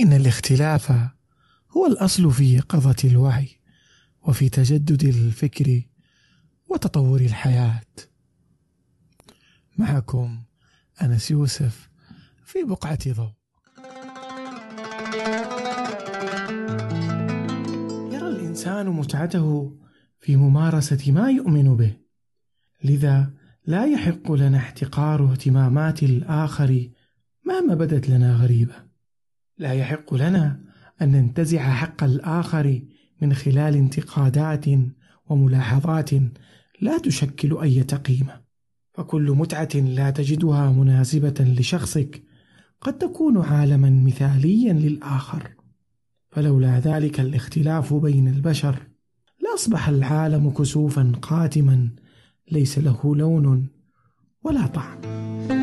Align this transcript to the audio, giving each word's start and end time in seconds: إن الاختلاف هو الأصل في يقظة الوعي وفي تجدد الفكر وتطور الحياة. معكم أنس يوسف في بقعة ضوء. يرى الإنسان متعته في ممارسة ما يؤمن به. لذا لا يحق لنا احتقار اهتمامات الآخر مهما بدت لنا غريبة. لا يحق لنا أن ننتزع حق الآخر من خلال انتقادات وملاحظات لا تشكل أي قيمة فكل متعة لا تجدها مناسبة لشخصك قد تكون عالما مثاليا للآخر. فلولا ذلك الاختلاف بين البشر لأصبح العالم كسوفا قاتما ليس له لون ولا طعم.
إن 0.00 0.12
الاختلاف 0.12 0.92
هو 1.76 1.86
الأصل 1.86 2.32
في 2.32 2.54
يقظة 2.54 2.96
الوعي 3.04 3.48
وفي 4.22 4.48
تجدد 4.48 5.04
الفكر 5.04 5.82
وتطور 6.68 7.20
الحياة. 7.20 7.82
معكم 9.78 10.42
أنس 11.02 11.30
يوسف 11.30 11.88
في 12.44 12.64
بقعة 12.64 12.98
ضوء. 13.08 13.32
يرى 18.12 18.28
الإنسان 18.28 18.86
متعته 18.86 19.76
في 20.20 20.36
ممارسة 20.36 21.12
ما 21.12 21.30
يؤمن 21.30 21.76
به. 21.76 21.96
لذا 22.84 23.30
لا 23.66 23.86
يحق 23.86 24.32
لنا 24.32 24.58
احتقار 24.58 25.32
اهتمامات 25.32 26.02
الآخر 26.02 26.88
مهما 27.46 27.74
بدت 27.74 28.08
لنا 28.08 28.36
غريبة. 28.36 28.74
لا 29.58 29.72
يحق 29.72 30.14
لنا 30.14 30.60
أن 31.02 31.12
ننتزع 31.12 31.74
حق 31.74 32.04
الآخر 32.04 32.82
من 33.22 33.34
خلال 33.34 33.76
انتقادات 33.76 34.64
وملاحظات 35.26 36.10
لا 36.80 36.98
تشكل 36.98 37.58
أي 37.58 37.82
قيمة 37.82 38.40
فكل 38.92 39.30
متعة 39.30 39.68
لا 39.74 40.10
تجدها 40.10 40.72
مناسبة 40.72 41.34
لشخصك 41.40 42.22
قد 42.80 42.98
تكون 42.98 43.38
عالما 43.42 43.90
مثاليا 43.90 44.72
للآخر. 44.72 45.54
فلولا 46.30 46.78
ذلك 46.78 47.20
الاختلاف 47.20 47.94
بين 47.94 48.28
البشر 48.28 48.76
لأصبح 49.52 49.88
العالم 49.88 50.50
كسوفا 50.50 51.12
قاتما 51.22 51.88
ليس 52.52 52.78
له 52.78 53.16
لون 53.16 53.66
ولا 54.44 54.66
طعم. 54.66 55.59